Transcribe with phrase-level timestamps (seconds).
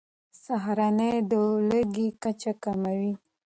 [0.43, 1.33] سهارنۍ د
[1.67, 3.13] لوږې کچه کموي.